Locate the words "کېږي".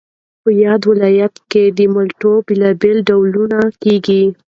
3.83-4.23